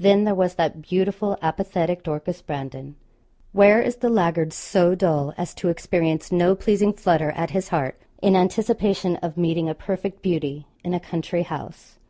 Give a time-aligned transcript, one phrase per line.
[0.00, 2.96] Then there was that beautiful apathetic Dorcas Brandon.
[3.52, 7.96] Where is the laggard so dull as to experience no pleasing flutter at his heart
[8.20, 12.00] in anticipation of meeting a perfect beauty in a country house.